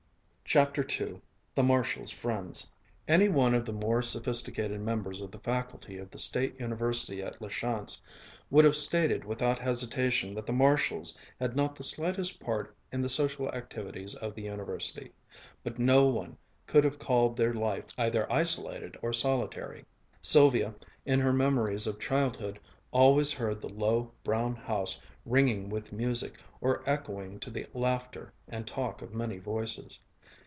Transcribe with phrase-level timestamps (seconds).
[0.43, 1.21] CHAPTER II
[1.55, 2.69] THE MARSHALLS' FRIENDS
[3.07, 7.41] Any one of the more sophisticated members of the faculty of the State University at
[7.41, 8.01] La Chance
[8.49, 13.07] would have stated without hesitation that the Marshalls had not the slightest part in the
[13.07, 15.13] social activities of the University;
[15.63, 16.35] but no one
[16.67, 19.85] could have called their life either isolated or solitary.
[20.21, 20.75] Sylvia,
[21.05, 22.59] in her memories of childhood,
[22.91, 28.67] always heard the low, brown house ringing with music or echoing to the laughter and
[28.67, 30.01] talk of many voices.